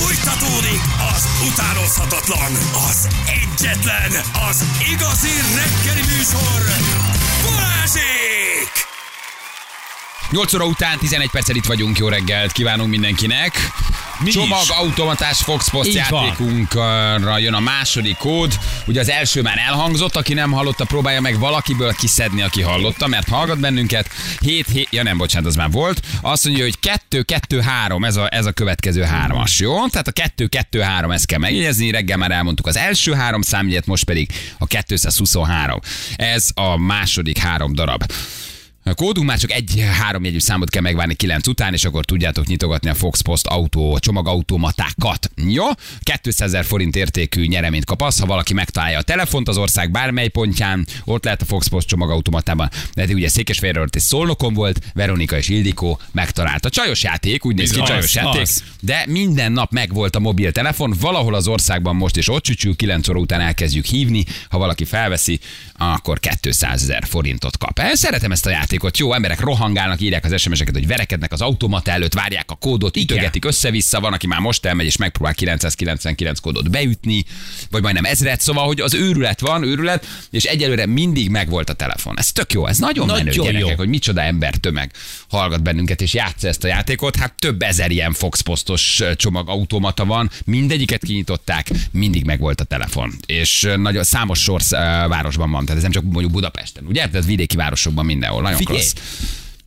[0.00, 0.80] Fújtatódik
[1.14, 2.52] az utánozhatatlan,
[2.88, 4.10] az egyetlen,
[4.50, 6.62] az igazi reggeli műsor,
[7.44, 8.70] Balázsék!
[10.30, 13.72] 8 óra után 11 perccel itt vagyunk, jó reggelt kívánunk mindenkinek.
[14.20, 14.68] Mi Csomag is.
[14.68, 18.58] automatás Fox Post játékunkra jön a második kód.
[18.86, 23.28] Ugye az első már elhangzott, aki nem hallotta, próbálja meg valakiből kiszedni, aki hallotta, mert
[23.28, 24.08] hallgat bennünket.
[24.40, 26.00] 7, 7 ja nem, bocsánat, az már volt.
[26.20, 29.86] Azt mondja, hogy 2, 2, 3, ez a, ez a következő hármas, jó?
[29.86, 31.90] Tehát a 2, 2, 3, ezt kell megjegyezni.
[31.90, 35.80] Reggel már elmondtuk az első három számjegyet, most pedig a 223.
[36.16, 38.04] Ez a második három darab.
[38.88, 42.90] A kódunk már csak egy háromjegyű számot kell megvárni kilenc után, és akkor tudjátok nyitogatni
[42.90, 45.30] a Fox Post autó csomagautomatákat.
[45.48, 45.64] Jó?
[46.22, 50.86] 200 ezer forint értékű nyereményt kapasz, ha valaki megtalálja a telefont az ország bármely pontján,
[51.04, 52.68] ott lehet a Fox Post csomagautomatában.
[52.94, 56.68] De eddig ugye Székesfehérváron és Szolnokon volt, Veronika és Ildikó megtalálta.
[56.70, 58.62] Csajos játék, úgy néz ki, Az, csajos játék, az.
[58.80, 63.18] de minden nap megvolt a mobiltelefon, valahol az országban most is ott csücsül, 9 óra
[63.18, 65.40] után elkezdjük hívni, ha valaki felveszi,
[65.76, 67.78] akkor 200 ezer forintot kap.
[67.78, 68.77] Eh, Szeretem ezt a játékot.
[68.96, 73.44] Jó, emberek rohangálnak, írják az SMS-eket, hogy verekednek az automata előtt, várják a kódot, ütögetik
[73.44, 77.24] össze-vissza, van, aki már most elmegy és megpróbál 999 kódot beütni,
[77.70, 82.18] vagy majdnem ezret, szóval, hogy az őrület van, őrület, és egyelőre mindig megvolt a telefon.
[82.18, 83.44] Ez tök jó, ez nagyon, Nagyon menő jó.
[83.44, 84.92] gyerekek, hogy micsoda ember tömeg
[85.28, 87.16] hallgat bennünket és játsza ezt a játékot.
[87.16, 93.14] Hát több ezer ilyen Fox Postos csomagautomata van, mindegyiket kinyitották, mindig megvolt a telefon.
[93.26, 94.60] És nagyon számos sor
[95.08, 97.08] városban van, tehát ez nem csak mondjuk Budapesten, ugye?
[97.08, 98.42] Tehát vidéki városokban mindenhol.
[98.42, 98.58] Nagyon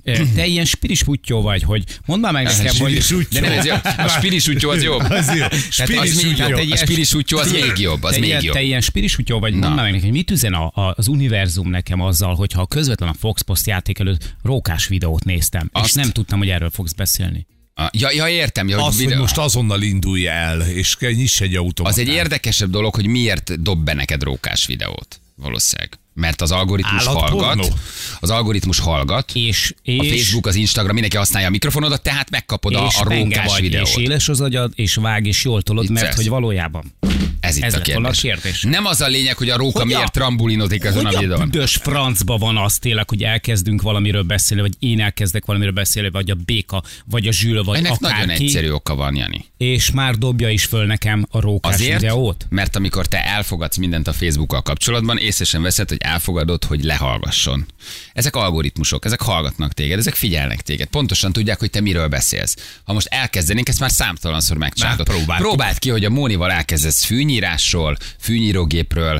[0.03, 3.03] Ö, te ilyen spiris putyó vagy, hogy mondd már meg nekem, hogy...
[3.31, 3.73] De nem ez jó.
[3.97, 4.99] A spiris úttyó az jobb.
[5.09, 5.35] Az jó.
[5.35, 6.47] Tehát az Spiris még úttyó.
[6.47, 6.55] jobb.
[6.55, 8.03] Te A ilyen- spiris úttyó az még jobb.
[8.03, 8.53] Az te, még ilyen, jobb.
[8.53, 11.08] te ilyen spiris útjó vagy, mondd már meg nekem, hogy mit üzen a, a, az
[11.08, 15.95] univerzum nekem azzal, hogyha közvetlen a Fox Post játék előtt rókás videót néztem, és Azt-
[15.95, 17.47] nem tudtam, hogy erről fogsz beszélni.
[17.91, 18.67] Ja, ja értem.
[18.67, 21.97] Ja, Az, hogy most azonnal indulj el, és nyiss egy automatát.
[21.99, 25.19] Az egy érdekesebb dolog, hogy miért dob be neked rókás videót.
[25.36, 25.99] Valószínűleg.
[26.14, 27.38] Mert az algoritmus Állatpornó?
[27.45, 27.73] hallgat.
[28.20, 29.32] Az algoritmus hallgat.
[29.33, 33.45] És, és, A Facebook, az Instagram, mindenki használja a mikrofonodat, tehát megkapod a, a rókás
[33.52, 33.88] vagy, videót.
[33.88, 36.16] és éles az agyad, és vág, és jól tolod, mert Vicces.
[36.16, 36.94] hogy valójában.
[37.39, 38.17] Ez itt Ez a kérdés.
[38.17, 38.61] a kérdés.
[38.61, 41.20] Nem az a lényeg, hogy a róka Hogy a- miért trambulinodik ezen a Hogy a
[41.20, 41.50] videón.
[41.50, 46.30] büdös francba van az tényleg, hogy elkezdünk valamiről beszélni, vagy én elkezdek valamiről beszélni, vagy
[46.30, 49.45] a béka, vagy a zsül, vagy Ennek akárki, nagyon egyszerű oka van, Jani.
[49.58, 52.45] és már dobja is föl nekem a rókás Azért, videót.
[52.50, 57.66] mert amikor te elfogadsz mindent a Facebookkal kapcsolatban, észre sem veszed, hogy elfogadod, hogy lehallgasson.
[58.14, 60.88] Ezek algoritmusok, ezek hallgatnak téged, ezek figyelnek téged.
[60.88, 62.56] Pontosan tudják, hogy te miről beszélsz.
[62.84, 64.58] Ha most elkezdenénk, ezt már számtalanszor
[65.04, 65.48] próbáltuk.
[65.48, 69.20] Próbáld ki, hogy a Mónival elkezdesz fűnyírásról, fűnyírógépről,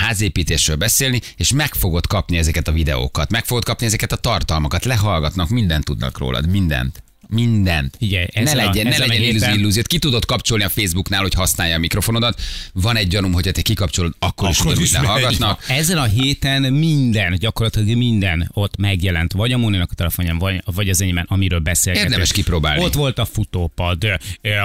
[0.00, 4.84] házépítésről beszélni, és meg fogod kapni ezeket a videókat, meg fogod kapni ezeket a tartalmakat,
[4.84, 7.02] lehallgatnak, mindent tudnak rólad, mindent.
[7.30, 7.94] Mindent.
[7.98, 9.86] Figyelj, ne a- legyen, ne ezen a legyen illúzió, illúziót.
[9.86, 12.40] Ki tudod kapcsolni a Facebooknál, hogy használja a mikrofonodat.
[12.72, 15.14] Van egy gyanúm, hogy ha te kikapcsolod, akkor, is Akkor tudod, is hogy megy.
[15.16, 15.64] lehallgatnak.
[15.68, 20.88] Ezen a héten minden, gyakorlatilag minden ott megjelent, vagy a Móninak a telefonján, vagy, vagy
[20.88, 22.10] az enyémben, amiről beszélgetünk.
[22.10, 22.84] Érdemes kipróbálni.
[22.84, 24.04] Ott volt a futópad,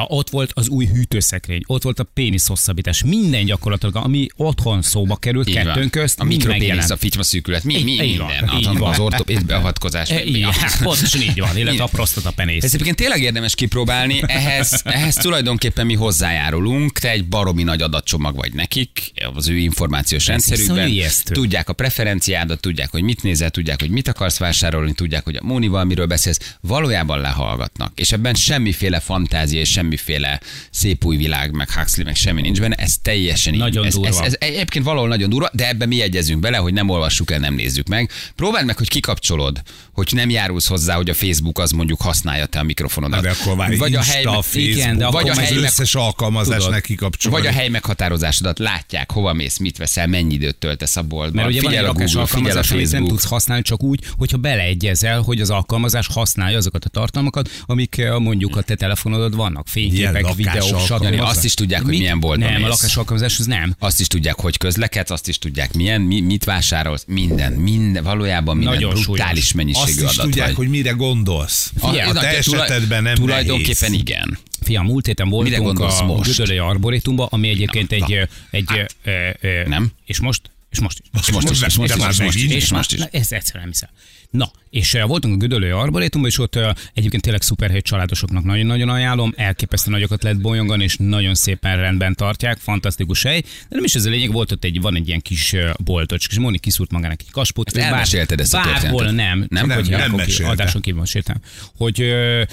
[0.07, 5.15] ott volt az új hűtőszekrény, ott volt a pénisz hosszabbítás, minden gyakorlatilag, ami otthon szóba
[5.15, 5.63] került Így van.
[5.63, 8.49] kettőnk közt, a mikropénisz, a fityma szűkület, mi, mi, Így- minden.
[8.49, 8.91] Az, van.
[8.91, 10.09] az ortopéd beavatkozás.
[10.83, 12.63] Pontosan így van, illetve a prostata penész.
[12.63, 18.35] Ez egyébként tényleg érdemes kipróbálni, ehhez, ehhez tulajdonképpen mi hozzájárulunk, te egy baromi nagy adatcsomag
[18.35, 20.91] vagy nekik, az ő információs rendszerükben.
[21.23, 25.43] Tudják a preferenciádat, tudják, hogy mit nézel, tudják, hogy mit akarsz vásárolni, tudják, hogy a
[25.43, 27.91] Mónival miről beszélsz, valójában lehallgatnak.
[27.95, 30.41] És ebben semmiféle fantázia és semmiféle
[30.71, 33.59] szép új világ, meg Huxley, meg semmi nincs benne, ez teljesen így.
[33.59, 34.25] Nagyon ez, ez, durva.
[34.25, 37.53] ez, egyébként valahol nagyon durva, de ebben mi egyezünk bele, hogy nem olvassuk el, nem
[37.53, 38.11] nézzük meg.
[38.35, 42.59] Próbáld meg, hogy kikapcsolod, hogy nem járulsz hozzá, hogy a Facebook az mondjuk használja te
[42.59, 43.21] a mikrofonodat.
[43.21, 45.95] De akkor már vagy a Insta, hely, Facebook, igen, de vagy a hely meg- összes
[45.95, 47.37] alkalmazás Tudod, neki kapcsolni.
[47.37, 51.43] vagy a hely meghatározásodat látják, hova mész, mit veszel, mennyi időt töltesz a boltban.
[51.43, 53.09] Mert ugye van egy figyel a lakás Google, figyel a amit nem Facebook.
[53.09, 58.19] tudsz használni csak úgy, hogyha beleegyezel, hogy az alkalmazás használja azokat a tartalmakat, amik eh,
[58.19, 59.67] mondjuk a te telefonodon vannak.
[59.67, 61.19] Fényképek, videók, stb.
[61.21, 63.75] Azt is tudják, hogy milyen boltba Nem, a lakás alkalmazás az nem.
[63.79, 68.57] Azt is tudják, hogy közlekedsz, azt is tudják, milyen, mi, mit vásárolsz, minden, minden, valójában
[68.57, 71.71] minden Nagyon brutális mennyiségű Azt is adat tudják, hogy mire gondolsz.
[71.79, 73.99] A tulaj- esetedben nem Tulajdonképpen nehéz.
[73.99, 74.37] igen.
[74.61, 76.19] Fiam, múlt héten voltunk a?
[76.25, 79.91] Gödöllői Arborétumban, ami egyébként egy, ö, egy, ö, ö, ö, Nem?
[80.05, 80.41] És most?
[80.73, 81.19] És most is.
[81.19, 82.99] És most is, és most de is, már és most is, és most is.
[82.99, 83.89] Na, ez egyszerűen nem hiszem.
[84.29, 88.43] Na, és uh, voltunk a Gödöllő Arborétumban, és ott uh, egyébként tényleg szuper hely családosoknak
[88.43, 93.41] nagyon-nagyon ajánlom, elképesztő nagyokat lehet bolyongani, és nagyon szépen rendben tartják, fantasztikus hely.
[93.41, 96.33] De nem is ez a lényeg, volt ott egy, van egy ilyen kis uh, boltocska,
[96.33, 97.67] és Moni kiszúrt magának egy kaspót.
[97.67, 99.13] Ezt elmesélted ezt a Bárhol nem.
[99.13, 99.47] Nem?
[99.49, 100.43] Nem, akkor nem ki-.
[100.43, 101.37] Adáson kívül meséltem.
[101.77, 102.43] Hogy ö,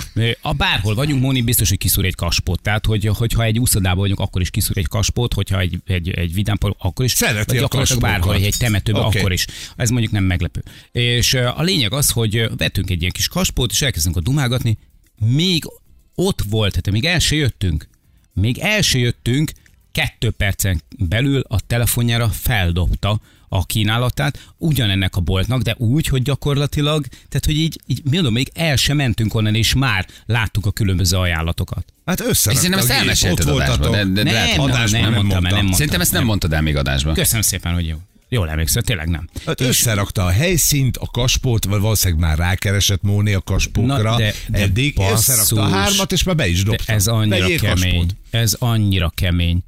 [0.40, 2.62] a bárhol vagyunk, Moni biztos, hogy kiszúr egy kaspót.
[2.62, 6.34] Tehát, hogy, hogyha egy úszodában vagyunk, akkor is kiszúr egy kaspót, hogyha egy, egy, egy
[6.34, 7.12] vidámpar, akkor is.
[7.12, 8.43] Szereti a gyakorlatilag kaspókat.
[8.43, 9.19] egy temetőben, Oké.
[9.19, 9.47] akkor is.
[9.77, 10.62] Ez mondjuk nem meglepő.
[10.93, 14.79] És a lényeg az, hogy vettünk egy ilyen kis kaspót, és elkezdünk a dumálgatni.
[15.19, 15.65] Még
[16.15, 17.89] ott volt, tehát még el se jöttünk.
[18.33, 19.53] Még el se jöttünk,
[19.93, 23.21] kettő percen belül a telefonjára feldobta
[23.52, 28.50] a kínálatát ugyanennek a boltnak, de úgy, hogy gyakorlatilag, tehát hogy így, így mondom, még
[28.55, 31.85] el sem mentünk onnan, és már láttuk a különböző ajánlatokat.
[32.06, 35.12] Hát összerakta Szerintem ezt elmesélted ott adásban, de- de- nem, lehet, nem, adásban nem, nem
[35.12, 35.43] mondtam, el, mondtam.
[35.43, 35.73] nem mondtam.
[35.73, 37.14] Szerintem ezt nem mondtad el még adásban.
[37.14, 37.97] Köszönöm szépen, hogy jó.
[38.29, 39.29] Jól emlékszel, tényleg nem.
[39.47, 43.96] Hát összerakta a helyszínt, a kaspót, vagy valószínűleg már rákeresett Móni a kaspókra.
[44.11, 45.19] Na, de- de Eddig basszus.
[45.29, 46.93] összerakta a hármat, és már be is dobta.
[46.93, 47.75] ez annyira Vegyél kemény.
[47.99, 48.14] kaspót.
[48.31, 49.62] Ez annyira kemény.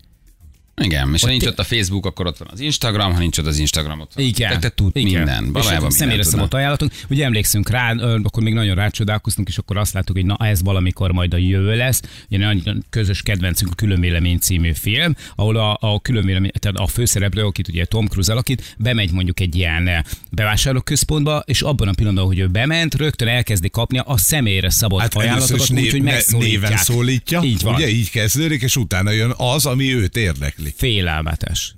[0.82, 3.46] Igen, és ha nincs ott a Facebook, akkor ott van az Instagram, ha nincs ott
[3.46, 4.24] az Instagram, ott van.
[4.24, 4.50] Igen.
[4.52, 5.12] Te, te tud Igen.
[5.12, 5.44] minden.
[5.44, 6.92] És Valójában minden személyre szabott ajánlatunk.
[7.08, 7.92] Ugye emlékszünk rá,
[8.22, 11.76] akkor még nagyon rácsodálkoztunk, és akkor azt láttuk, hogy na ez valamikor majd a jövő
[11.76, 12.00] lesz.
[12.30, 17.44] Ugye nagyon közös kedvencünk a Különvélemény című film, ahol a, a különvélemény, tehát a főszereplő,
[17.44, 22.26] akit ugye Tom Cruise alakít, bemegy mondjuk egy ilyen eh, bevásárlóközpontba, és abban a pillanatban,
[22.26, 26.60] hogy ő bement, rögtön elkezdi kapni a személyre szabott Hát ajánlatokat, úgyhogy megszólítják.
[26.60, 27.74] néven szólítja, Így van.
[27.74, 30.61] ugye így kezdődik, és utána jön az, ami őt érdekli.
[30.70, 31.74] Félelmetes.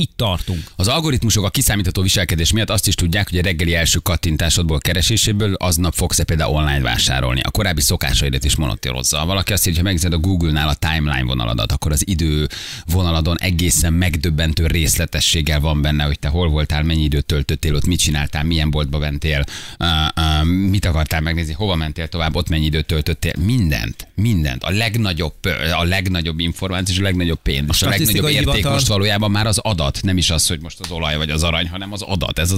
[0.00, 0.62] Itt tartunk.
[0.76, 5.54] Az algoritmusok a kiszámítható viselkedés miatt azt is tudják, hogy a reggeli első kattintásodból, kereséséből
[5.54, 7.40] aznap fogsz-e például online vásárolni.
[7.40, 9.24] A korábbi szokásaidat is monitorozza.
[9.24, 12.48] Valaki azt írja, hogy ha megnézed a Google-nál a timeline vonaladat, akkor az idő
[12.86, 17.98] vonaladon egészen megdöbbentő részletességgel van benne, hogy te hol voltál, mennyi időt töltöttél ott, mit
[17.98, 19.44] csináltál, milyen boltba mentél,
[19.78, 19.86] uh,
[20.16, 24.64] uh, mit akartál megnézni, hova mentél tovább, ott mennyi időt töltöttél, mindent, mindent.
[24.64, 25.34] A legnagyobb,
[25.78, 27.68] a legnagyobb információ és a legnagyobb pénz.
[27.70, 30.80] és a legnagyobb érték hivatal- most valójában már az adat, nem is az, hogy most
[30.80, 32.38] az olaj vagy az arany, hanem az adat.
[32.38, 32.56] Ez a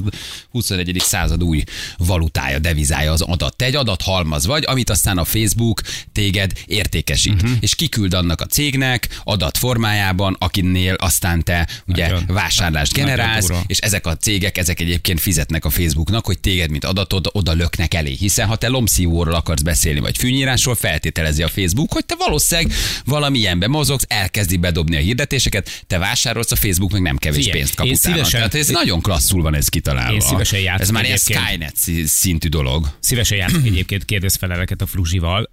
[0.50, 0.96] 21.
[1.04, 1.64] század új
[1.98, 3.56] valutája, devizája az adat.
[3.56, 5.80] Te egy adathalmaz vagy, amit aztán a Facebook
[6.12, 7.32] téged értékesít.
[7.42, 7.50] Uh-huh.
[7.60, 13.46] És kiküld annak a cégnek adat formájában, akinél aztán te ugye Nagyon- vásárlást nagyon generálsz,
[13.46, 13.62] durva.
[13.66, 17.94] és ezek a cégek, ezek egyébként fizetnek a Facebooknak, hogy téged, mint adatod, oda löknek
[17.94, 18.12] elé.
[18.12, 22.72] Hiszen ha te lomszívóról akarsz beszélni, vagy fűnyírásról, feltételezi a Facebook, hogy te valószínűleg
[23.04, 27.74] valamilyenben mozogsz, elkezdi bedobni a hirdetéseket, te vásárolsz, a Facebook meg nem kevés Figyelj, pénzt
[27.74, 28.14] kap én utána.
[28.14, 30.12] szívesen- Tehát ez nagyon klasszul van ez kitalálva.
[30.12, 31.46] Én szívesen játszom Ez már ilyen egyébként.
[31.46, 32.86] Skynet szintű dolog.
[33.00, 35.50] Szívesen játszok egyébként kérdezfeleleket a Fruzsival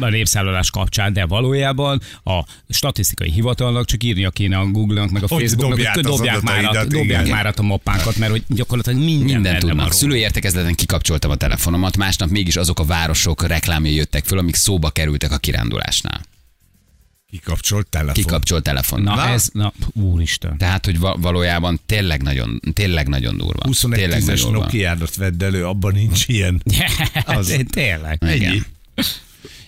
[0.00, 5.26] a népszállodás kapcsán, de valójában a statisztikai hivatalnak csak írnia kéne a Google-nak, meg a
[5.28, 9.42] Hogy Facebooknak, hogy dobják, már, a, adataidat, dobják már a moppánkat, mert hogy gyakorlatilag minden,
[9.42, 9.92] van tudnak.
[9.92, 14.90] Szülői értekezleten kikapcsoltam a telefonomat, másnap mégis azok a városok reklámjai jöttek föl, amik szóba
[14.90, 16.20] kerültek a kirándulásnál.
[17.30, 18.12] Kikapcsolt telefon.
[18.14, 19.02] Kikapcsolt telefon.
[19.02, 19.28] Na, Na.
[19.28, 20.58] ez, na, úristen.
[20.58, 23.60] Tehát, hogy va- valójában tényleg nagyon, tényleg nagyon durva.
[23.66, 24.66] 21 tényleg tízes nagyon durva.
[24.66, 26.62] Nokia-t vedd elő, abban nincs ilyen.
[27.24, 28.22] Az- Tényleg.
[28.34, 28.50] Igen.
[28.50, 28.62] Ennyi.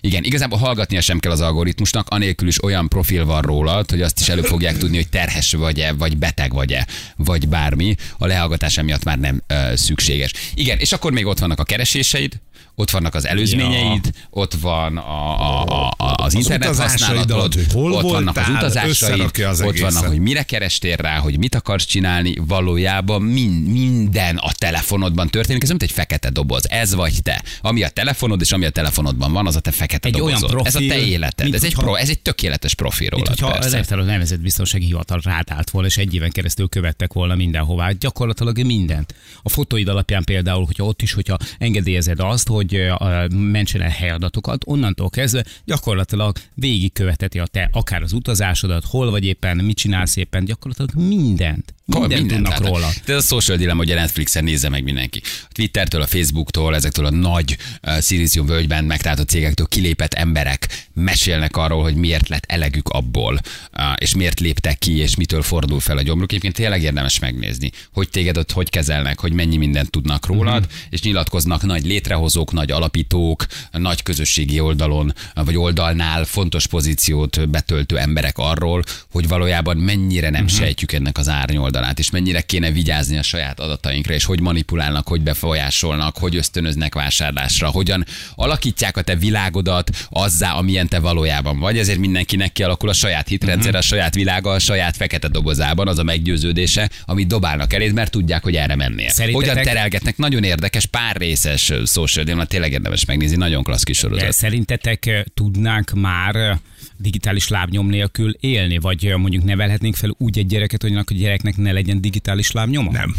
[0.01, 4.21] Igen, igazából hallgatnia sem kell az algoritmusnak, anélkül is olyan profil van rólad, hogy azt
[4.21, 6.87] is elő fogják tudni, hogy terhes vagy-e, vagy beteg vagy-e,
[7.17, 7.95] vagy bármi.
[8.19, 10.33] A lehallgatása miatt már nem ö, szükséges.
[10.55, 12.41] Igen, és akkor még ott vannak a kereséseid,
[12.75, 14.11] ott vannak az előzményeid, ja.
[14.31, 19.21] ott van a, a, a, a, az, internet használatod, hol ott vannak az voltál, utazásaid,
[19.21, 20.07] az ott vannak, egészet.
[20.07, 25.69] hogy mire kerestél rá, hogy mit akarsz csinálni, valójában min, minden a telefonodban történik, ez
[25.69, 27.43] nem egy fekete doboz, ez vagy te.
[27.61, 30.67] Ami a telefonod, és ami a telefonodban van, az a te fekete Egy olyan dobozod.
[30.67, 33.13] ez a te profil, életed, mint ez egy, hogyha- pro, ez egy tökéletes profil Mint
[33.27, 33.77] rólad, hogyha az persze.
[33.77, 37.91] elvtáról nevezett biztonsági hivatal rátált volna, és egy éven keresztül követtek volna mindenhová.
[37.91, 39.15] Gyakorlatilag mindent.
[39.43, 42.83] A fotóid alapján például, hogyha ott is, hogyha engedélyezed azt, hogy
[43.29, 49.57] mentsen el helyadatokat, onnantól kezdve gyakorlatilag végigköveteti a te akár az utazásodat, hol vagy éppen,
[49.57, 51.75] mit csinálsz éppen, gyakorlatilag mindent.
[51.99, 52.89] Mindent tudnak tehát- róla.
[53.07, 55.21] Ez a social dilemma, hogy a Netflixen nézze meg mindenki.
[55.25, 61.57] A Twittertől, a Facebooktól, ezektől a nagy uh, Silesium völgyben megtalált cégektől kilépett emberek mesélnek
[61.57, 63.41] arról, hogy miért lett elegük abból,
[63.77, 66.31] uh, és miért léptek ki, és mitől fordul fel a gyomruk.
[66.31, 70.71] Egyébként tényleg érdemes megnézni, hogy téged ott hogy kezelnek, hogy mennyi mindent tudnak rólad, Mhm.
[70.91, 78.39] és nyilatkoznak nagy létrehozók, nagy alapítók, nagy közösségi oldalon, vagy oldalnál fontos pozíciót betöltő emberek
[78.39, 80.53] arról, hogy valójában mennyire nem Mhm.
[80.53, 81.79] sejtjük ennek az árnyoldalát.
[81.81, 86.95] Oldalát, és mennyire kéne vigyázni a saját adatainkra, és hogy manipulálnak, hogy befolyásolnak, hogy ösztönöznek
[86.95, 91.79] vásárlásra, hogyan alakítják a te világodat azzá, amilyen te valójában vagy.
[91.79, 96.03] Ezért mindenkinek kialakul a saját hitrendszer, a saját világa, a saját fekete dobozában, az a
[96.03, 99.09] meggyőződése, amit dobálnak eléd, mert tudják, hogy erre mennél.
[99.09, 103.99] Szerintetek- Hogyan terelgetnek, nagyon érdekes, pár részes social dilemma, tényleg érdemes megnézni, nagyon klassz kis
[103.99, 104.25] sorozat.
[104.25, 106.59] De Szerintetek tudnánk már
[106.97, 111.70] digitális lábnyom nélkül élni, vagy mondjuk nevelhetnénk fel úgy egy gyereket, hogy a gyereknek ne
[111.73, 112.91] legyen digitális lábnyoma?
[112.91, 113.15] Nem.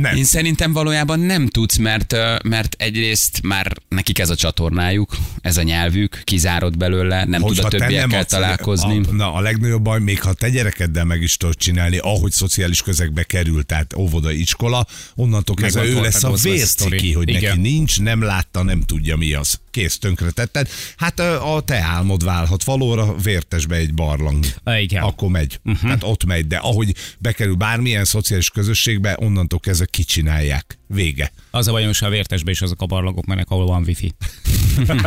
[0.00, 0.16] Nem.
[0.16, 5.62] Én szerintem valójában nem tudsz, mert, mert egyrészt már nekik ez a csatornájuk, ez a
[5.62, 9.00] nyelvük, kizárod belőle, nem tud a Hogyha többiekkel találkozni.
[9.08, 12.82] A, na, a legnagyobb baj, még ha te gyerekeddel meg is tudod csinálni, ahogy szociális
[12.82, 17.42] közegbe került, tehát óvoda, iskola, onnantól kezdve ő lesz a vérciki, hogy Igen.
[17.42, 19.60] neki nincs, nem látta, nem tudja mi az.
[19.78, 20.68] Kész, tönkretetted.
[20.96, 24.44] Hát a te álmod válhat valóra, vértesbe egy barlang.
[24.80, 25.02] Igen.
[25.02, 25.60] Akkor megy.
[25.64, 25.82] Uh-huh.
[25.82, 30.78] Tehát ott megy, de ahogy bekerül bármilyen szociális közösségbe, onnantól kezdve kicsinálják.
[30.86, 31.32] Vége.
[31.50, 34.12] Az a bajom, hogy a vértesbe is azok a barlangok mennek, ahol van wifi.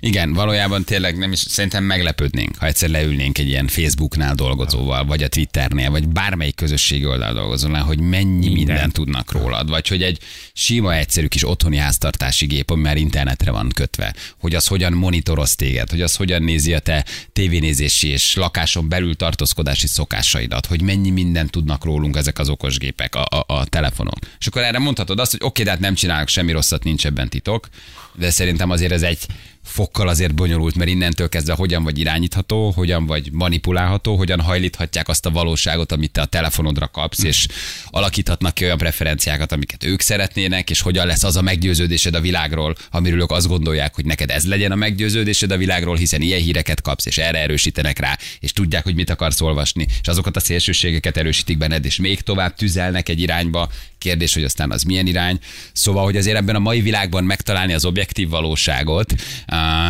[0.00, 5.22] Igen, valójában tényleg nem is, szerintem meglepődnénk, ha egyszer leülnénk egy ilyen Facebooknál dolgozóval, vagy
[5.22, 10.18] a Twitternél, vagy bármelyik közösségi oldal dolgozónál, hogy mennyi mindent tudnak rólad, vagy hogy egy
[10.52, 15.54] sima, egyszerű kis otthoni háztartási gép, ami már internetre van kötve, hogy az hogyan monitoroz
[15.54, 21.10] téged, hogy az hogyan nézi a te tévénézési és lakáson belül tartózkodási szokásaidat, hogy mennyi
[21.10, 24.18] mindent tudnak rólunk ezek az okosgépek, a, a, a telefonok.
[24.38, 27.28] És akkor erre mondhatod azt, hogy oké, de hát nem csinálok semmi rosszat, nincs ebben
[27.28, 27.68] titok,
[28.14, 29.26] de szerintem azért ez egy
[29.68, 35.26] fokkal azért bonyolult, mert innentől kezdve hogyan vagy irányítható, hogyan vagy manipulálható, hogyan hajlíthatják azt
[35.26, 37.46] a valóságot, amit te a telefonodra kapsz, és
[37.86, 42.76] alakíthatnak ki olyan preferenciákat, amiket ők szeretnének, és hogyan lesz az a meggyőződésed a világról,
[42.90, 46.82] amiről ők azt gondolják, hogy neked ez legyen a meggyőződésed a világról, hiszen ilyen híreket
[46.82, 51.16] kapsz, és erre erősítenek rá, és tudják, hogy mit akarsz olvasni, és azokat a szélsőségeket
[51.16, 53.68] erősítik benned, és még tovább tüzelnek egy irányba.
[53.98, 55.38] Kérdés, hogy aztán az milyen irány.
[55.72, 59.14] Szóval, hogy azért ebben a mai világban megtalálni az objektív valóságot,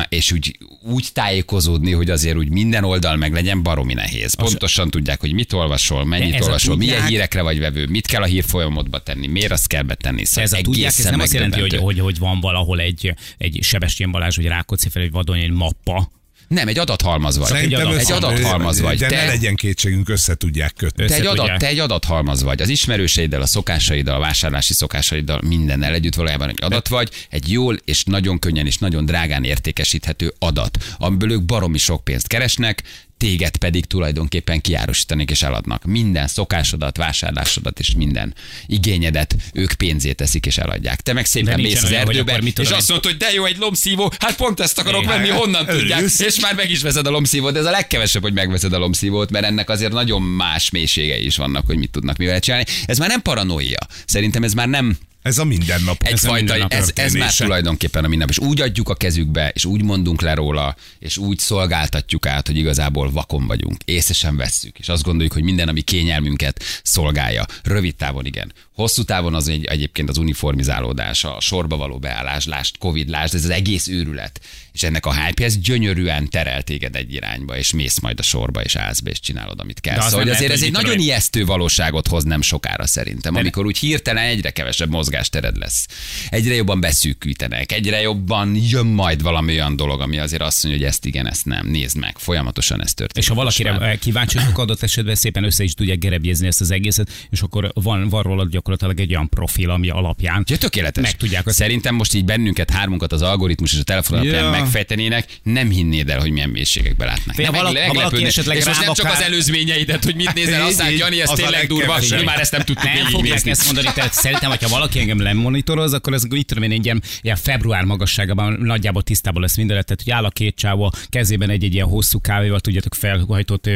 [0.09, 4.35] és úgy, úgy tájékozódni, hogy azért úgy minden oldal meg legyen baromi nehéz.
[4.35, 8.27] Pontosan tudják, hogy mit olvasol, mennyit olvasol, milyen tudják- hírekre vagy vevő, mit kell a
[8.27, 10.25] hírfolyamodba tenni, miért azt kell betenni.
[10.25, 13.59] Szóval Ez a tudják, ez nem azt jelenti, hogy, hogy, hogy van valahol egy, egy
[13.63, 16.11] Sebestyén Balázs, vagy Rákóczi fel, egy vadon egy mappa,
[16.49, 17.49] Nem, egy adathalmaz vagy.
[17.49, 18.99] Szerintem egy adathalmaz vagy.
[18.99, 21.07] De Te- ne legyen kétségünk, össze tudják kötni.
[21.07, 22.63] Te egy, adat, te egy adathalmaz vagy.
[22.63, 27.11] Az ismerőseiddel, a szokásaiddal, a vásárlási szokásaiddal, mindennel együtt valójában egy adat vagy.
[27.31, 32.27] Egy jól és nagyon könnyen és nagyon drágán értékesíthető adat, amiből ők baromi sok pénzt
[32.27, 32.83] keresnek,
[33.19, 35.85] téged pedig tulajdonképpen kiárusítanak és eladnak.
[35.85, 38.35] Minden szokásodat, vásárlásodat és minden
[38.67, 41.01] igényedet ők pénzét teszik és eladják.
[41.01, 44.37] Te meg szépen mész az erdőbe, és azt mondod, hogy de jó, egy lombszívó, hát
[44.37, 45.17] pont ezt akarok Igen.
[45.17, 46.21] venni, honnan tudják, Örülsz?
[46.21, 49.31] és már meg is veszed a lombszívót, de ez a legkevesebb, hogy megveszed a lombszívót,
[49.31, 52.67] mert ennek azért nagyon más mélységei is vannak, hogy mit tudnak mivel csinálni.
[52.87, 53.87] Ez már nem paranoia.
[54.07, 56.03] Szerintem ez már nem Ez a mindennap.
[56.03, 58.31] egyfajta, mindennap ez, ez már tulajdonképpen a mindennap.
[58.31, 62.57] És úgy adjuk a kezükbe, és úgy mondunk le róla, és úgy szolgáltatjuk át, hogy
[62.57, 63.77] igazából vakon vagyunk.
[63.85, 67.45] Észre sem vesszük, és azt gondoljuk, hogy minden, ami kényelmünket szolgálja.
[67.63, 68.53] Rövid távon igen.
[68.75, 73.45] Hosszú távon az egy, egyébként az uniformizálódás, a sorba való beállás, lást, covid, lást, ez
[73.45, 74.41] az egész őrület.
[74.79, 78.63] És ennek a hype ez gyönyörűen terel téged egy irányba, és mész majd a sorba,
[78.63, 79.95] és állsz be, és csinálod, amit kell.
[79.95, 83.79] De Szóval azért lehet, ez egy nagyon ijesztő valóságot hoz nem sokára szerintem, amikor úgy
[83.79, 85.87] hirtelen egyre kevesebb mozgástered lesz.
[86.29, 90.91] Egyre jobban beszűkítenek, egyre jobban jön majd valami olyan dolog, ami azért azt mondja, hogy
[90.91, 93.23] ezt igen, ezt nem, nézd meg, folyamatosan ez történik.
[93.23, 93.83] És ha valakire már.
[93.83, 98.09] eh, kíváncsiak adott esetben szépen össze is tudják gerebjézni ezt az egészet, és akkor van,
[98.09, 101.03] van róla gyakorlatilag egy olyan profil, ami alapján Ja, tökéletes.
[101.03, 101.49] meg tudják.
[101.49, 104.51] Szerintem most így bennünket, hármunkat az algoritmus és a telefon alapján Ja.
[104.73, 107.35] Megfejtenének, nem hinnéd el, hogy milyen mélységekbe látnak.
[107.35, 108.27] Fél, Nem, valaki meglepődnék.
[108.27, 111.99] esetleg és most nem csak az előzményeidet, hogy mit nézel, aztán Jani, ez tényleg durva,
[112.11, 115.93] mi már ezt nem tudtuk Nem fogják ezt mondani, tehát szerintem, hogyha valaki engem lemonitoroz,
[115.93, 120.03] akkor ez itt tudom én egy ilyen, ilyen február magasságában nagyjából tisztában lesz minden, tehát
[120.05, 123.71] hogy áll a két csávó kezében egy, egy ilyen hosszú kávéval, tudjátok, felhajtott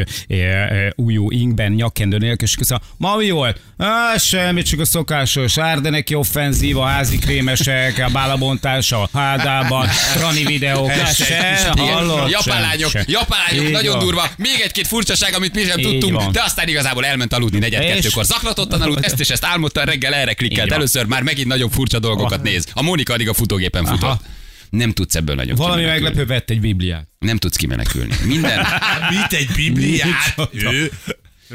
[0.95, 3.59] újú inkben, nyakkendő nélkül, és köszön, ma mi volt?
[3.77, 9.87] Á, semmi, csak a szokásos, Árdeneki offenzív, a házi krémesek, a bálabontása, hádában,
[10.19, 14.29] Rani videók, hát se, hallott, Japán lányok, japán lányok, nagyon durva.
[14.37, 18.25] Még egy-két furcsaság, amit mi sem tudtunk, de aztán igazából elment aludni negyed És- kettőkor.
[18.25, 20.71] Zaklatottan aludt, ezt és ezt álmodta, reggel erre klikkelt.
[20.71, 22.65] Először már megint nagyon furcsa dolgokat néz.
[22.73, 24.21] A Mónika addig a futógépen futott.
[24.69, 26.09] Nem tudsz ebből nagyon Valami kimenekülni.
[26.09, 27.07] meglepő vett egy bibliát.
[27.19, 28.15] Nem tudsz kimenekülni.
[28.25, 28.65] Minden,
[29.09, 30.35] Mit egy bibliát?
[30.51, 30.91] Ő?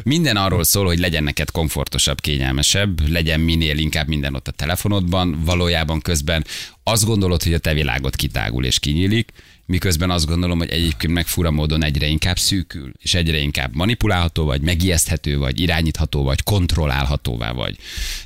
[0.05, 5.43] Minden arról szól, hogy legyen neked komfortosabb, kényelmesebb, legyen minél inkább minden ott a telefonodban,
[5.45, 6.45] valójában közben
[6.83, 9.33] azt gondolod, hogy a te világod kitágul és kinyílik,
[9.69, 14.45] miközben azt gondolom, hogy egyébként meg fura módon egyre inkább szűkül, és egyre inkább manipulálható
[14.45, 17.77] vagy, megijeszthető vagy, irányítható vagy, kontrollálhatóvá vagy,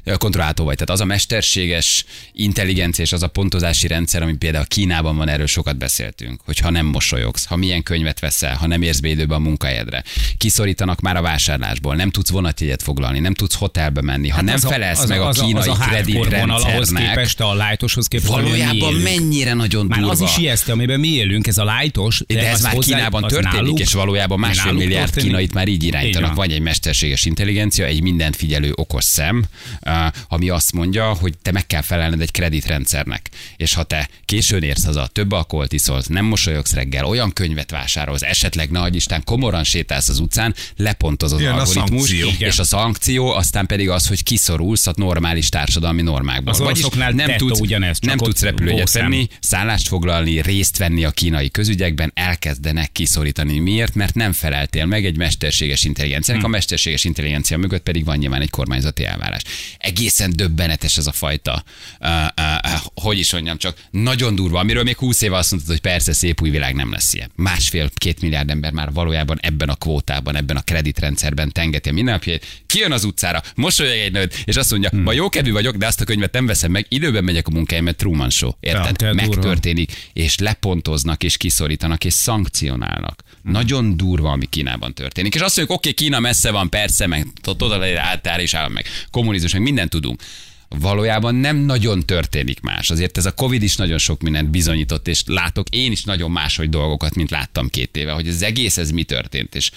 [0.05, 0.75] kontrollálható vagy.
[0.75, 5.47] Tehát az a mesterséges intelligencia és az a pontozási rendszer, ami például Kínában van, erről
[5.47, 9.37] sokat beszéltünk, hogy ha nem mosolyogsz, ha milyen könyvet veszel, ha nem érsz be időben
[9.37, 10.05] a munkahelyedre,
[10.39, 14.65] kiszorítanak már a vásárlásból, nem tudsz vonatjegyet foglalni, nem tudsz hotelbe menni, ha nem Hát
[14.65, 17.55] az felelsz az meg a, az kínai az a hardcore vonal ahhoz kreditrendszernek, képest, a
[17.55, 20.13] lightoshoz képest, valójában mennyire nagyon Már durva.
[20.13, 22.23] az is ijesztő, amiben mi élünk, ez a lightos.
[22.27, 25.29] De ez az már hozzá- Kínában történik, náluk- és valójában másfél milliárd történik.
[25.29, 26.35] kínait már így Így irányítanak.
[26.35, 26.47] van.
[26.47, 29.45] Van egy mesterséges intelligencia, egy mindent figyelő okos szem,
[29.87, 29.93] uh,
[30.29, 33.31] ami azt mondja, hogy te meg kell felelned egy kreditrendszernek.
[33.57, 38.23] És ha te későn érsz haza, több alkoholt iszolsz, nem mosolyogsz reggel, olyan könyvet vásárolsz,
[38.23, 42.47] esetleg adj Isten, komoran sétálsz az utcán, lepontoz az Jön a algoritmus, szankció.
[42.47, 46.53] és a szankció aztán pedig az, hogy kiszorulsz a normális társadalmi normákból.
[46.53, 51.51] Az oroszoknál nem tudsz, ugyanez, nem tudsz repülőjegyet venni, szállást foglalni, részt venni a kínai
[51.51, 53.59] közügyekben, elkezdenek kiszorítani.
[53.59, 53.95] Miért?
[53.95, 56.45] Mert nem feleltél meg egy mesterséges intelligenciának.
[56.45, 59.43] A mesterséges intelligencia mögött pedig van nyilván egy kormányzati elvárás.
[59.79, 61.65] Egészen döbbenetes ez a fajta,
[62.01, 65.73] uh, uh, uh, hogy is mondjam, csak nagyon durva, amiről még 20 éve azt mondtad,
[65.73, 67.31] hogy persze szép új világ nem lesz ilyen.
[67.35, 72.63] Másfél-két milliárd ember már valójában ebben a kvótában, ebben a kreditrendszerben tengeti a mindennapjait.
[72.67, 75.03] Kijön az utcára, mosolyog egy nőt, és azt mondja, hmm.
[75.03, 78.31] ma jókedvű vagyok, de azt a könyvet nem veszem meg, időben megyek a munkáimat, Truman
[78.31, 78.51] Show.
[78.61, 79.01] Érted?
[79.01, 79.13] Ja.
[79.13, 83.23] Megtörténik, és lepontoznak, és kiszorítanak, és szankcionálnak.
[83.43, 85.35] Nagyon durva, ami Kínában történik.
[85.35, 89.91] És azt mondjuk, oké, Kína messze van, persze, meg totális állam, meg kommunizmus, meg mindent
[89.91, 90.23] tudunk.
[90.69, 92.91] Valójában nem nagyon történik más.
[92.91, 96.69] Azért ez a Covid is nagyon sok mindent bizonyított, és látok én is nagyon máshogy
[96.69, 99.71] dolgokat, mint láttam két éve, hogy az egész ez mi történt, és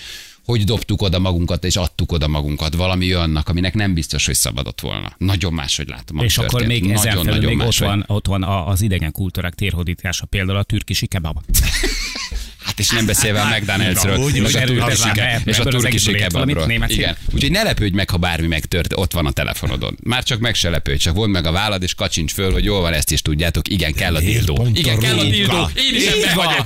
[0.45, 4.81] hogy dobtuk oda magunkat, és adtuk oda magunkat valami olyannak, aminek nem biztos, hogy szabadott
[4.81, 5.15] volna.
[5.17, 6.17] Nagyon máshogy látom.
[6.17, 9.53] És akkor még ezen nagyon, felül nagyon még ott van, ott van az idegen kultúrák
[9.53, 11.39] térhódítása, például a türkisi kebab.
[12.75, 15.63] Hát és nem beszélve a McDonald'sről, Úgy, és úgy, a be- és a
[16.87, 17.17] Igen.
[17.33, 19.97] Úgyhogy ne lepődj meg, ha bármi megtört, ott van a telefonodon.
[20.03, 22.81] Már csak meg se lepődj, csak vond meg a vállad, és kacsincs föl, hogy jól
[22.81, 23.67] van, ezt is tudjátok.
[23.67, 24.67] Igen, kell a dildó.
[24.73, 25.69] Igen, a kell a dildó.
[25.75, 26.65] Én is ebben vagyok.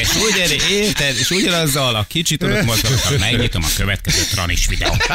[0.00, 5.08] És, ugyan, érted, és ugyanazzal a kicsit ott mozogtam, megnyitom a következő tranis videót.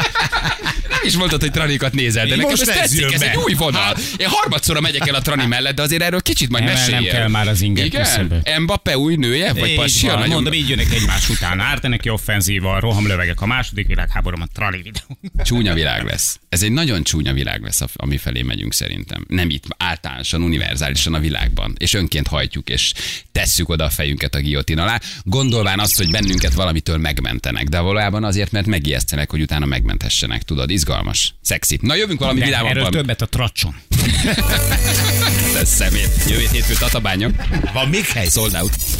[0.88, 3.96] Nem is mondtad, hogy tranikat nézel, de nekem Most ez tetszik, ez egy új vonal.
[4.16, 7.28] Én harmadszorra megyek el a trani mellett, de azért erről kicsit majd Nem, nem kell
[7.28, 8.60] már az inger Igen?
[8.60, 9.52] Mbappé új nője?
[9.52, 10.26] Vagy passia?
[10.28, 10.42] Nagyon...
[10.42, 11.60] mondom, így jönnek egymás után.
[11.60, 15.18] Árte neki offenzíva, rohamlövegek a második világháborúban, a trali videó.
[15.44, 16.38] Csúnya világ lesz.
[16.48, 19.24] Ez egy nagyon csúnya világ lesz, ami felé megyünk szerintem.
[19.28, 21.74] Nem itt, általánosan, univerzálisan a világban.
[21.78, 22.92] És önként hajtjuk, és
[23.32, 27.68] tesszük oda a fejünket a guillotine alá, gondolván azt, hogy bennünket valamitől megmentenek.
[27.68, 30.42] De valójában azért, mert megijesztenek, hogy utána megmenthessenek.
[30.42, 31.78] Tudod, izgalmas, szexi.
[31.82, 32.90] Na jövünk valami De erről vidámabban.
[32.90, 33.74] többet a tracson.
[35.60, 36.10] Ez szemét.
[36.28, 37.30] Jövő hétfő Tatabánya.
[37.72, 38.28] Van még hely?
[38.28, 38.76] Sold out.